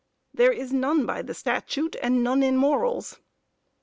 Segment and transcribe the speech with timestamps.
[0.33, 3.19] There is none by the statute and none in morals.